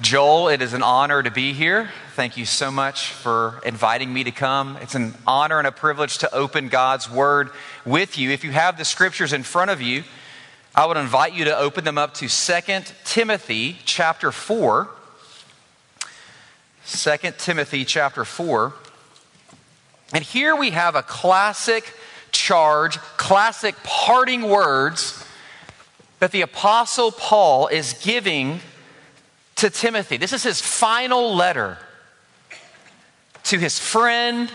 [0.00, 1.90] Joel, it is an honor to be here.
[2.14, 4.78] Thank you so much for inviting me to come.
[4.80, 7.50] It's an honor and a privilege to open God's Word
[7.84, 8.30] with you.
[8.30, 10.04] If you have the scriptures in front of you,
[10.74, 14.88] I would invite you to open them up to 2 Timothy chapter 4.
[16.86, 18.72] 2 Timothy chapter 4.
[20.14, 21.92] And here we have a classic
[22.32, 25.26] charge, classic parting words
[26.20, 28.60] that the Apostle Paul is giving
[29.60, 30.16] to Timothy.
[30.16, 31.76] This is his final letter
[33.44, 34.50] to his friend,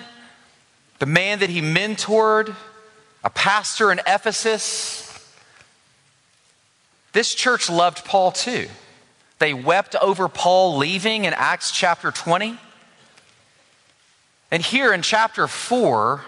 [0.98, 2.56] the man that he mentored,
[3.24, 5.04] a pastor in Ephesus.
[7.14, 8.68] This church loved Paul too.
[9.38, 12.58] They wept over Paul leaving in Acts chapter 20.
[14.50, 16.22] And here in chapter 4,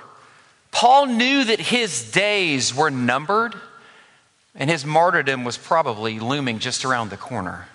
[0.71, 3.55] Paul knew that his days were numbered
[4.53, 7.69] and his martyrdom was probably looming just around the corner.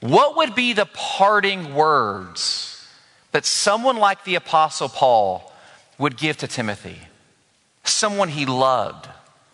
[0.00, 2.88] What would be the parting words
[3.32, 5.52] that someone like the Apostle Paul
[5.98, 6.98] would give to Timothy?
[7.84, 9.08] Someone he loved,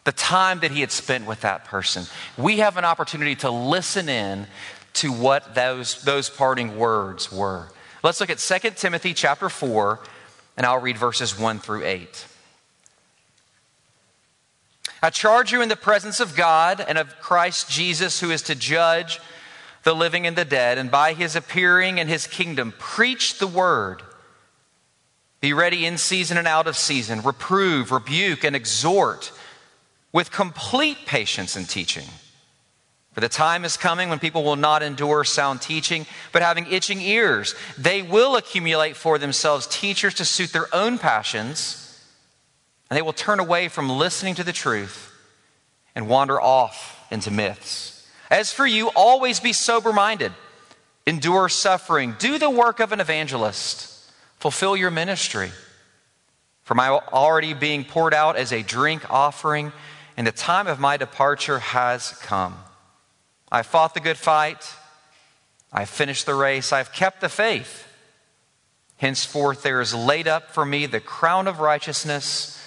[0.05, 2.05] the time that he had spent with that person.
[2.39, 4.47] We have an opportunity to listen in
[4.95, 7.69] to what those, those parting words were.
[8.03, 10.01] Let's look at 2 Timothy chapter 4,
[10.57, 12.27] and I'll read verses 1 through 8.
[15.03, 18.55] I charge you in the presence of God and of Christ Jesus, who is to
[18.55, 19.21] judge
[19.87, 24.03] the living and the dead, and by his appearing in his kingdom, preach the word.
[25.41, 29.31] Be ready in season and out of season, reprove, rebuke, and exhort
[30.13, 32.09] with complete patience and teaching.
[33.13, 37.01] For the time is coming when people will not endure sound teaching, but having itching
[37.01, 42.05] ears, they will accumulate for themselves teachers to suit their own passions,
[42.91, 45.13] and they will turn away from listening to the truth
[45.95, 47.96] and wander off into myths.
[48.31, 50.33] As for you, always be sober minded,
[51.07, 55.51] endure suffering, do the work of an evangelist, fulfill your ministry.
[56.65, 59.73] For my already being poured out as a drink offering,
[60.17, 62.57] and the time of my departure has come.
[63.53, 64.75] I fought the good fight,
[65.73, 67.87] I finished the race, I've kept the faith.
[68.97, 72.61] Henceforth, there is laid up for me the crown of righteousness,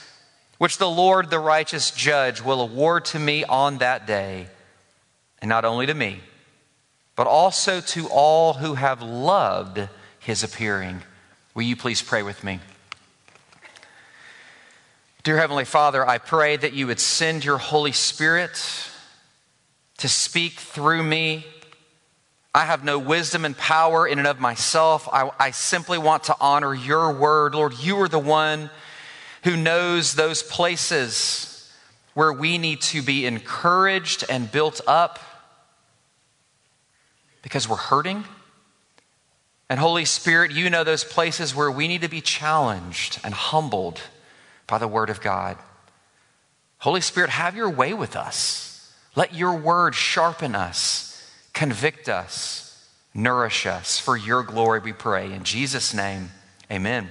[0.60, 4.48] which the Lord, the righteous judge, will award to me on that day
[5.42, 6.20] and not only to me,
[7.16, 9.88] but also to all who have loved
[10.20, 11.02] his appearing.
[11.54, 12.60] Will you please pray with me?
[15.24, 18.58] Dear Heavenly Father, I pray that you would send your Holy Spirit
[19.98, 21.46] to speak through me.
[22.56, 25.08] I have no wisdom and power in and of myself.
[25.12, 27.54] I, I, simply want to honor your word.
[27.54, 28.70] Lord, you are the one
[29.44, 31.70] who knows those places
[32.14, 35.20] where we need to be encouraged and built up
[37.50, 38.24] because we're hurting.
[39.72, 44.00] And Holy Spirit, you know those places where we need to be challenged and humbled
[44.68, 45.58] by the Word of God.
[46.78, 48.94] Holy Spirit, have your way with us.
[49.16, 53.98] Let your Word sharpen us, convict us, nourish us.
[53.98, 55.34] For your glory, we pray.
[55.34, 56.30] In Jesus' name,
[56.70, 57.10] amen.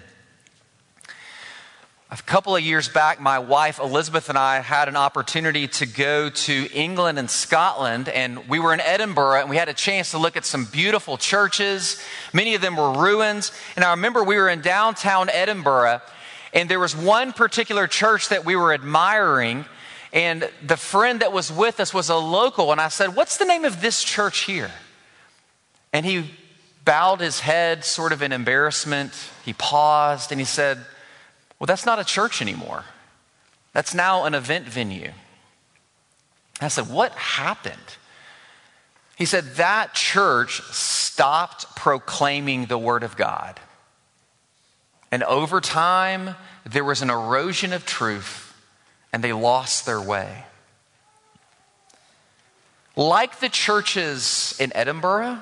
[2.10, 6.30] A couple of years back, my wife Elizabeth and I had an opportunity to go
[6.30, 10.18] to England and Scotland, and we were in Edinburgh, and we had a chance to
[10.18, 12.02] look at some beautiful churches.
[12.32, 13.52] Many of them were ruins.
[13.76, 16.00] And I remember we were in downtown Edinburgh,
[16.54, 19.66] and there was one particular church that we were admiring,
[20.10, 23.44] and the friend that was with us was a local, and I said, What's the
[23.44, 24.70] name of this church here?
[25.92, 26.30] And he
[26.86, 29.12] bowed his head, sort of in embarrassment.
[29.44, 30.78] He paused, and he said,
[31.58, 32.84] well, that's not a church anymore.
[33.72, 35.12] That's now an event venue.
[36.60, 37.96] I said, What happened?
[39.16, 43.58] He said, That church stopped proclaiming the Word of God.
[45.10, 48.54] And over time, there was an erosion of truth,
[49.12, 50.44] and they lost their way.
[52.94, 55.38] Like the churches in Edinburgh,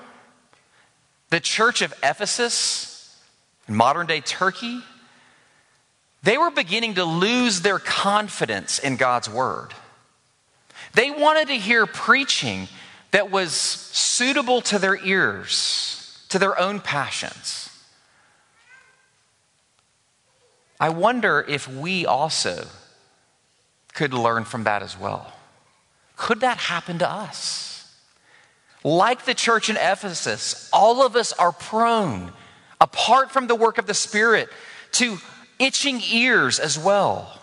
[1.30, 3.18] the church of Ephesus,
[3.66, 4.82] in modern day Turkey,
[6.26, 9.68] they were beginning to lose their confidence in God's word.
[10.92, 12.66] They wanted to hear preaching
[13.12, 17.70] that was suitable to their ears, to their own passions.
[20.80, 22.66] I wonder if we also
[23.94, 25.32] could learn from that as well.
[26.16, 27.88] Could that happen to us?
[28.82, 32.32] Like the church in Ephesus, all of us are prone,
[32.80, 34.48] apart from the work of the Spirit,
[34.92, 35.18] to
[35.58, 37.40] itching ears as well.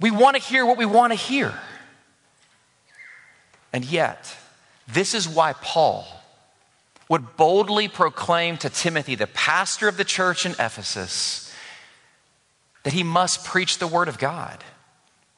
[0.00, 1.52] We want to hear what we want to hear.
[3.72, 4.34] And yet,
[4.86, 6.06] this is why Paul
[7.08, 11.52] would boldly proclaim to Timothy, the pastor of the church in Ephesus,
[12.84, 14.62] that he must preach the word of God.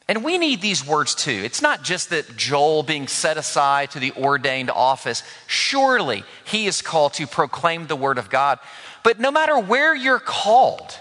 [0.08, 1.31] And we need these words too.
[1.31, 5.22] It's not just that Joel being set aside to the ordained office.
[5.46, 8.58] Surely he is called to proclaim the word of God.
[9.04, 10.98] But no matter where you're called,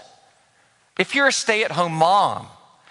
[1.00, 2.46] if you're a stay at home mom,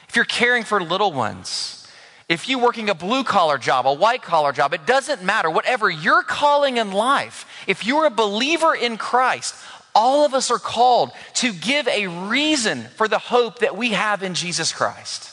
[0.08, 1.88] if you're caring for little ones,
[2.28, 5.50] if you're working a blue collar job, a white collar job, it doesn't matter.
[5.50, 9.54] Whatever you're calling in life, if you're a believer in Christ,
[9.94, 14.24] all of us are called to give a reason for the hope that we have
[14.24, 15.32] in Jesus Christ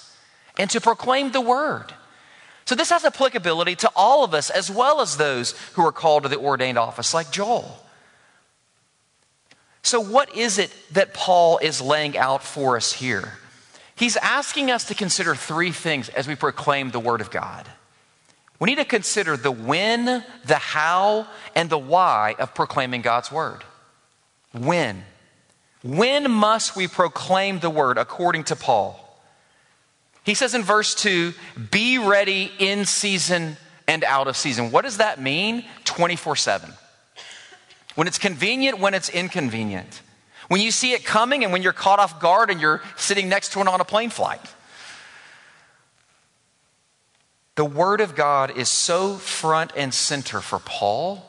[0.59, 1.95] and to proclaim the word.
[2.67, 6.25] So, this has applicability to all of us as well as those who are called
[6.25, 7.86] to the ordained office, like Joel.
[9.87, 13.35] So, what is it that Paul is laying out for us here?
[13.95, 17.69] He's asking us to consider three things as we proclaim the word of God.
[18.59, 23.63] We need to consider the when, the how, and the why of proclaiming God's word.
[24.51, 25.05] When?
[25.85, 28.99] When must we proclaim the word according to Paul?
[30.25, 31.33] He says in verse 2
[31.71, 33.57] be ready in season
[33.87, 34.73] and out of season.
[34.73, 35.65] What does that mean?
[35.85, 36.73] 24 7.
[37.97, 40.03] When it's convenient, when it's inconvenient.
[40.49, 43.53] When you see it coming and when you're caught off guard and you're sitting next
[43.53, 44.41] to it on a plane flight.
[47.57, 51.29] The Word of God is so front and center for Paul,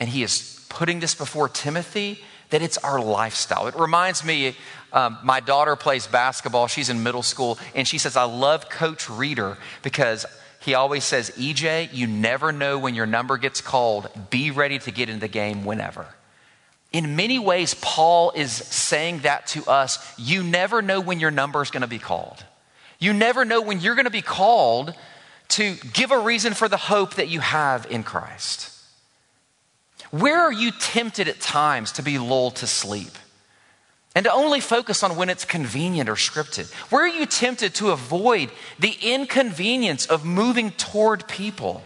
[0.00, 2.18] and he is putting this before Timothy
[2.50, 3.66] that it's our lifestyle.
[3.66, 4.56] It reminds me,
[4.92, 6.68] um, my daughter plays basketball.
[6.68, 10.24] She's in middle school, and she says, I love Coach Reader because
[10.66, 14.08] he always says, EJ, you never know when your number gets called.
[14.30, 16.06] Be ready to get in the game whenever.
[16.92, 20.12] In many ways, Paul is saying that to us.
[20.18, 22.44] You never know when your number is going to be called.
[22.98, 24.92] You never know when you're going to be called
[25.50, 28.72] to give a reason for the hope that you have in Christ.
[30.10, 33.12] Where are you tempted at times to be lulled to sleep?
[34.16, 36.72] And to only focus on when it's convenient or scripted?
[36.90, 41.84] Where are you tempted to avoid the inconvenience of moving toward people?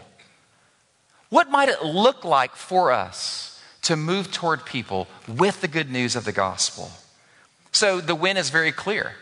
[1.27, 6.15] What might it look like for us to move toward people with the good news
[6.15, 6.89] of the gospel?
[7.73, 9.15] So the win is very clear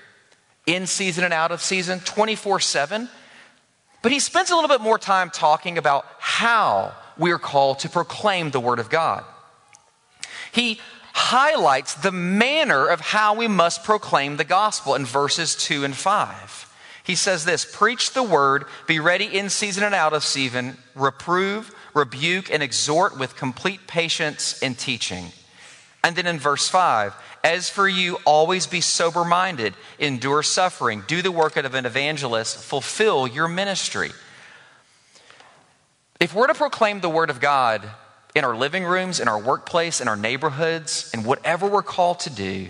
[0.67, 3.09] in season and out of season, 24 7.
[4.03, 7.89] But he spends a little bit more time talking about how we are called to
[7.89, 9.23] proclaim the Word of God.
[10.51, 10.79] He
[11.30, 17.02] highlights the manner of how we must proclaim the gospel in verses 2 and 5.
[17.04, 21.72] He says this Preach the word, be ready in season and out of season, reprove,
[21.94, 25.26] rebuke, and exhort with complete patience and teaching.
[26.04, 31.22] And then in verse 5, as for you, always be sober minded, endure suffering, do
[31.22, 34.10] the work of an evangelist, fulfill your ministry.
[36.20, 37.88] If we're to proclaim the word of God
[38.36, 42.30] in our living rooms, in our workplace, in our neighborhoods, in whatever we're called to
[42.30, 42.68] do,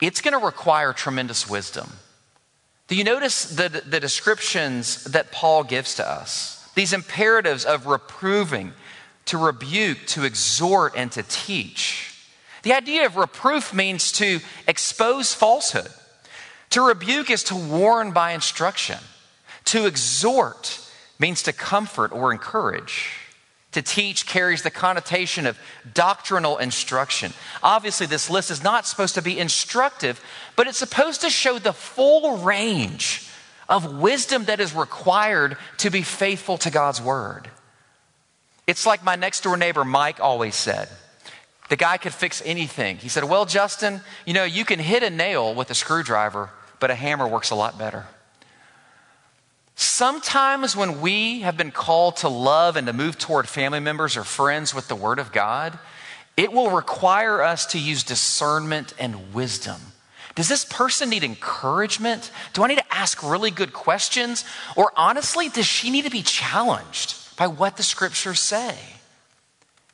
[0.00, 1.90] it's going to require tremendous wisdom.
[2.88, 6.68] Do you notice the, the descriptions that Paul gives to us?
[6.74, 8.72] These imperatives of reproving,
[9.26, 12.14] to rebuke, to exhort, and to teach.
[12.62, 15.90] The idea of reproof means to expose falsehood.
[16.70, 18.98] To rebuke is to warn by instruction.
[19.66, 20.80] To exhort
[21.18, 23.17] means to comfort or encourage.
[23.78, 25.56] To teach carries the connotation of
[25.94, 27.32] doctrinal instruction.
[27.62, 30.20] Obviously, this list is not supposed to be instructive,
[30.56, 33.30] but it's supposed to show the full range
[33.68, 37.48] of wisdom that is required to be faithful to God's word.
[38.66, 40.88] It's like my next door neighbor Mike always said.
[41.68, 42.96] The guy could fix anything.
[42.96, 46.90] He said, Well, Justin, you know, you can hit a nail with a screwdriver, but
[46.90, 48.06] a hammer works a lot better.
[49.80, 54.24] Sometimes when we have been called to love and to move toward family members or
[54.24, 55.78] friends with the Word of God,
[56.36, 59.76] it will require us to use discernment and wisdom.
[60.34, 62.32] Does this person need encouragement?
[62.54, 64.44] Do I need to ask really good questions?
[64.74, 68.76] Or honestly, does she need to be challenged by what the scriptures say?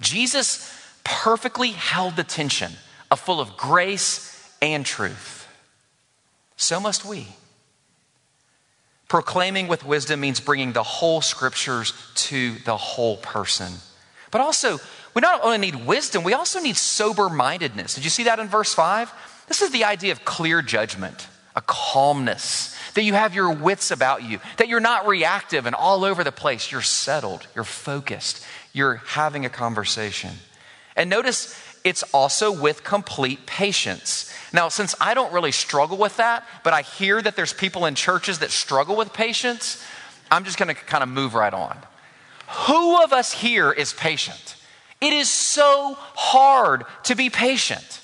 [0.01, 0.75] Jesus
[1.05, 2.73] perfectly held the tension
[3.11, 5.47] of full of grace and truth.
[6.57, 7.29] So must we.
[9.09, 13.73] Proclaiming with wisdom means bringing the whole scriptures to the whole person.
[14.31, 14.79] But also,
[15.15, 17.95] we not only need wisdom, we also need sober mindedness.
[17.95, 19.13] Did you see that in verse 5?
[19.47, 24.23] This is the idea of clear judgment, a calmness, that you have your wits about
[24.23, 26.73] you, that you're not reactive and all over the place.
[26.73, 30.31] You're settled, you're focused, you're having a conversation.
[30.97, 34.33] And notice it's also with complete patience.
[34.55, 37.95] Now, since I don't really struggle with that, but I hear that there's people in
[37.95, 39.85] churches that struggle with patience,
[40.31, 41.79] I'm just to kind of move right on.
[42.67, 44.57] Who of us here is patient?
[45.01, 48.01] It is so hard to be patient.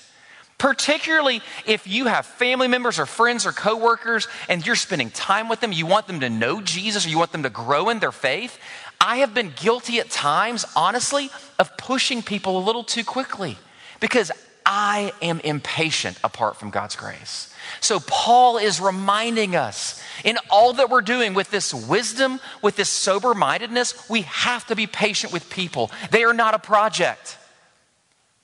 [0.59, 5.59] Particularly if you have family members or friends or coworkers and you're spending time with
[5.59, 8.11] them, you want them to know Jesus or you want them to grow in their
[8.11, 8.59] faith.
[8.99, 13.57] I have been guilty at times, honestly, of pushing people a little too quickly
[14.01, 14.31] because
[14.65, 17.53] I am impatient apart from God's grace.
[17.79, 22.89] So, Paul is reminding us in all that we're doing with this wisdom, with this
[22.89, 25.89] sober mindedness, we have to be patient with people.
[26.11, 27.37] They are not a project.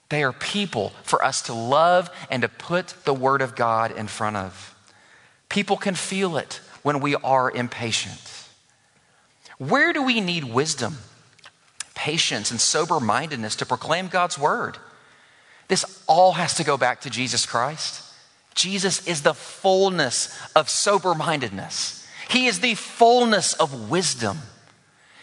[0.10, 4.08] They are people for us to love and to put the Word of God in
[4.08, 4.76] front of.
[5.50, 8.22] People can feel it when we are impatient.
[9.58, 11.00] Where do we need wisdom,
[11.96, 14.78] patience, and sober mindedness to proclaim God's Word?
[15.68, 18.04] This all has to go back to Jesus Christ.
[18.56, 24.40] Jesus is the fullness of sober mindedness, He is the fullness of wisdom.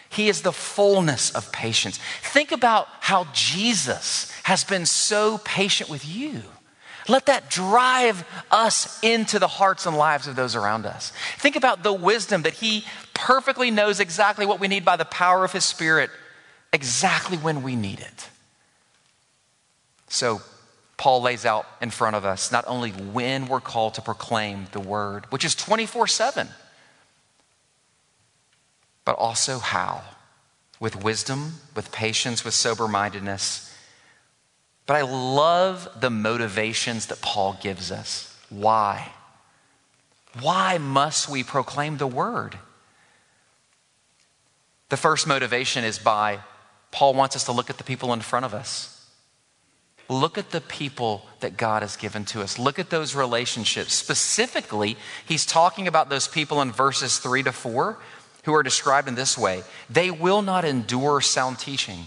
[0.07, 1.99] He is the fullness of patience.
[2.21, 6.41] Think about how Jesus has been so patient with you.
[7.09, 11.11] Let that drive us into the hearts and lives of those around us.
[11.37, 15.43] Think about the wisdom that He perfectly knows exactly what we need by the power
[15.43, 16.09] of His Spirit,
[16.71, 18.29] exactly when we need it.
[20.15, 20.41] So,
[20.95, 24.79] Paul lays out in front of us not only when we're called to proclaim the
[24.79, 26.47] word, which is 24 7,
[29.03, 30.03] but also how
[30.79, 33.75] with wisdom, with patience, with sober mindedness.
[34.85, 38.33] But I love the motivations that Paul gives us.
[38.49, 39.11] Why?
[40.39, 42.57] Why must we proclaim the word?
[44.87, 46.39] The first motivation is by
[46.91, 48.94] Paul wants us to look at the people in front of us.
[50.07, 52.59] Look at the people that God has given to us.
[52.59, 53.93] Look at those relationships.
[53.93, 57.97] Specifically, he's talking about those people in verses 3 to 4
[58.43, 62.05] who are described in this way they will not endure sound teaching,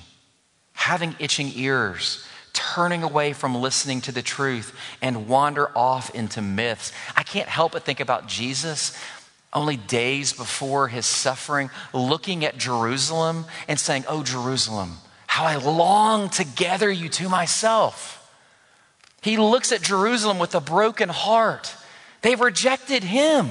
[0.72, 6.92] having itching ears, turning away from listening to the truth, and wander off into myths.
[7.16, 8.96] I can't help but think about Jesus
[9.52, 14.98] only days before his suffering, looking at Jerusalem and saying, Oh, Jerusalem,
[15.38, 18.28] how I long to gather you to myself.
[19.22, 21.72] He looks at Jerusalem with a broken heart.
[22.22, 23.50] They've rejected him.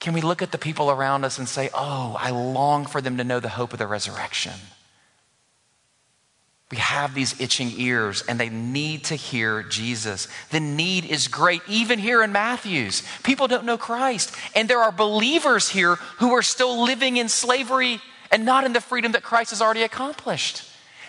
[0.00, 3.16] Can we look at the people around us and say, Oh, I long for them
[3.18, 4.54] to know the hope of the resurrection?
[6.72, 10.26] We have these itching ears and they need to hear Jesus.
[10.50, 13.04] The need is great, even here in Matthews.
[13.22, 14.34] People don't know Christ.
[14.56, 18.80] And there are believers here who are still living in slavery and not in the
[18.80, 20.62] freedom that Christ has already accomplished.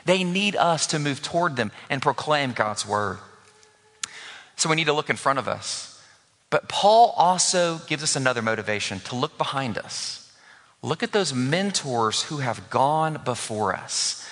[0.06, 3.20] They need us to move toward them and proclaim God's word.
[4.56, 6.04] So we need to look in front of us.
[6.50, 10.32] But Paul also gives us another motivation to look behind us.
[10.82, 14.28] Look at those mentors who have gone before us.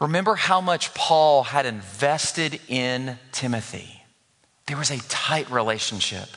[0.00, 4.02] Remember how much Paul had invested in Timothy.
[4.66, 6.28] There was a tight relationship.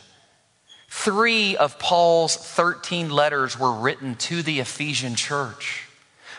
[0.95, 5.85] Three of Paul's 13 letters were written to the Ephesian church.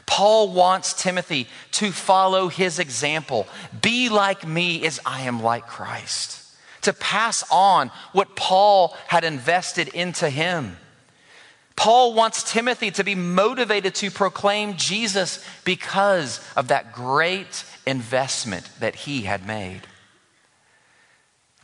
[0.07, 3.47] Paul wants Timothy to follow his example.
[3.83, 6.41] Be like me as I am like Christ
[6.83, 10.79] to pass on what Paul had invested into him.
[11.77, 18.95] Paul wants Timothy to be motivated to proclaim Jesus because of that great investment that
[18.95, 19.83] he had made.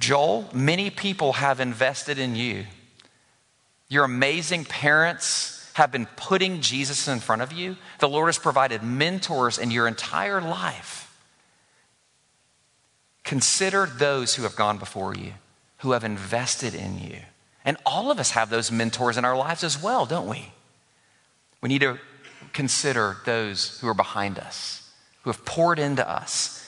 [0.00, 2.66] Joel, many people have invested in you.
[3.90, 7.76] Your amazing parents have been putting Jesus in front of you.
[7.98, 11.06] The Lord has provided mentors in your entire life.
[13.24, 15.32] Consider those who have gone before you,
[15.78, 17.16] who have invested in you.
[17.64, 20.52] And all of us have those mentors in our lives as well, don't we?
[21.60, 21.98] We need to
[22.52, 24.88] consider those who are behind us,
[25.22, 26.64] who have poured into us.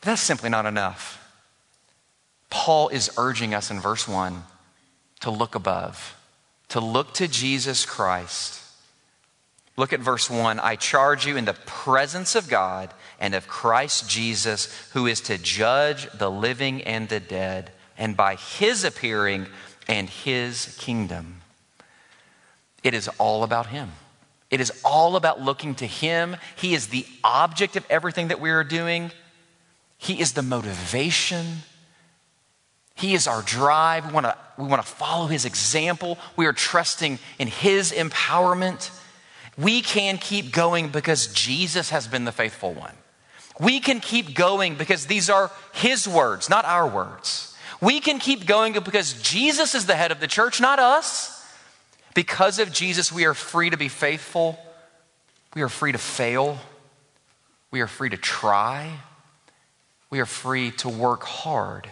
[0.00, 1.18] But that's simply not enough.
[2.48, 4.44] Paul is urging us in verse 1
[5.20, 6.16] to look above,
[6.68, 8.60] to look to Jesus Christ
[9.80, 10.60] Look at verse 1.
[10.60, 15.38] I charge you in the presence of God and of Christ Jesus, who is to
[15.38, 19.46] judge the living and the dead, and by his appearing
[19.88, 21.40] and his kingdom.
[22.84, 23.92] It is all about him.
[24.50, 26.36] It is all about looking to him.
[26.56, 29.10] He is the object of everything that we are doing,
[29.96, 31.46] he is the motivation.
[33.00, 34.06] He is our drive.
[34.06, 36.18] We want to we want to follow his example.
[36.36, 38.90] We are trusting in his empowerment.
[39.56, 42.94] We can keep going because Jesus has been the faithful one.
[43.58, 47.54] We can keep going because these are His words, not our words.
[47.80, 51.36] We can keep going because Jesus is the head of the church, not us.
[52.14, 54.58] Because of Jesus, we are free to be faithful
[55.54, 56.58] We are free to fail.
[57.70, 58.92] We are free to try.
[60.10, 61.88] We are free to work hard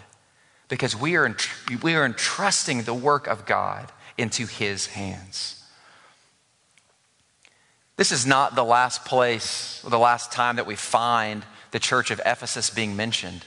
[0.69, 1.35] because we are,
[1.83, 5.65] we are entrusting the work of God into His hands.
[7.97, 12.11] This is not the last place or the last time that we find the church
[12.11, 13.45] of Ephesus being mentioned.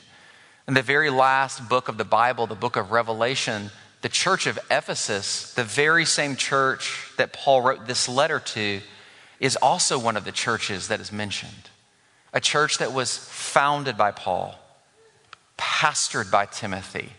[0.67, 4.59] In the very last book of the Bible, the book of Revelation, the church of
[4.69, 8.81] Ephesus, the very same church that Paul wrote this letter to,
[9.39, 11.69] is also one of the churches that is mentioned.
[12.33, 14.55] A church that was founded by Paul,
[15.61, 17.09] pastored by Timothy,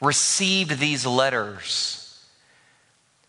[0.00, 2.22] received these letters.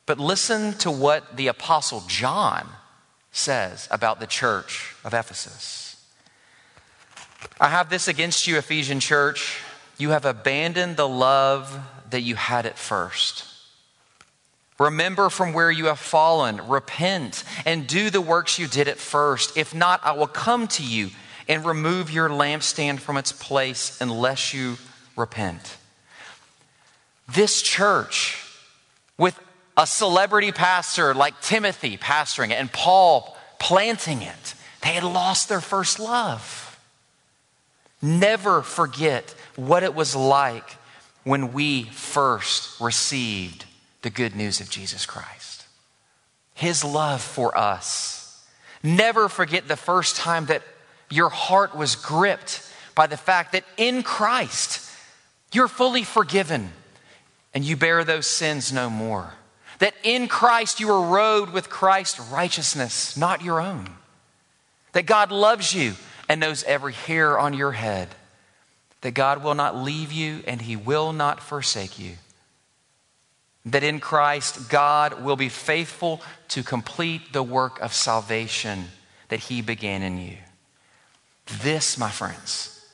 [0.06, 2.68] But listen to what the Apostle John
[3.32, 6.06] says about the church of Ephesus.
[7.60, 9.62] I have this against you, Ephesian church.
[9.98, 13.46] You have abandoned the love that you had at first.
[14.78, 19.58] Remember from where you have fallen, repent, and do the works you did at first.
[19.58, 21.12] If not, I will come to you
[21.50, 24.78] and remove your lampstand from its place unless you
[25.18, 25.78] repent.
[27.28, 28.42] This church,
[29.18, 29.38] with
[29.76, 35.60] a celebrity pastor like Timothy pastoring it and Paul planting it, they had lost their
[35.60, 36.80] first love.
[38.02, 40.78] Never forget what it was like
[41.24, 43.66] when we first received
[44.04, 45.66] the good news of Jesus Christ.
[46.54, 48.46] His love for us.
[48.82, 50.62] Never forget the first time that
[51.10, 54.90] your heart was gripped by the fact that in Christ
[55.52, 56.72] you're fully forgiven
[57.54, 59.34] and you bear those sins no more.
[59.80, 63.88] That in Christ you are robed with Christ's righteousness, not your own.
[64.92, 65.94] That God loves you
[66.28, 68.10] and knows every hair on your head.
[69.02, 72.14] That God will not leave you and he will not forsake you.
[73.66, 78.86] That in Christ God will be faithful to complete the work of salvation
[79.30, 80.38] that he began in you.
[81.62, 82.86] This, my friends,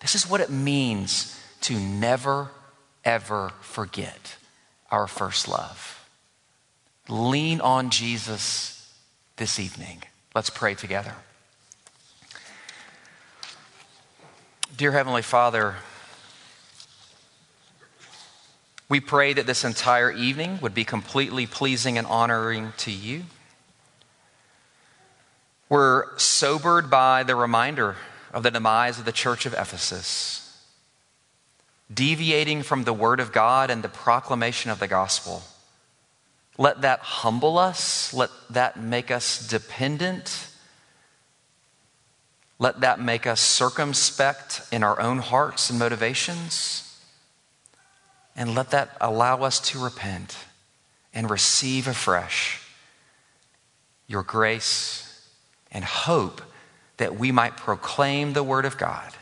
[0.00, 2.48] this is what it means to never,
[3.04, 4.36] ever forget
[4.90, 6.08] our first love.
[7.08, 8.94] Lean on Jesus
[9.36, 10.02] this evening.
[10.34, 11.14] Let's pray together.
[14.76, 15.76] Dear Heavenly Father,
[18.88, 23.24] we pray that this entire evening would be completely pleasing and honoring to you.
[25.68, 27.96] We're sobered by the reminder
[28.32, 30.66] of the demise of the church of Ephesus,
[31.92, 35.42] deviating from the word of God and the proclamation of the gospel.
[36.56, 40.48] Let that humble us, let that make us dependent.
[42.58, 46.84] Let that make us circumspect in our own hearts and motivations.
[48.34, 50.36] And let that allow us to repent
[51.14, 52.60] and receive afresh
[54.08, 55.07] your grace
[55.72, 56.42] and hope
[56.96, 59.12] that we might proclaim the word of God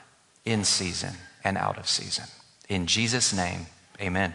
[0.44, 2.24] in season and out of season.
[2.68, 3.66] In Jesus' name,
[4.00, 4.34] amen.